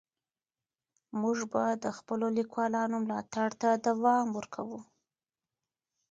[1.21, 4.79] موږ به د خپلو لیکوالانو ملاتړ ته دوام ورکوو.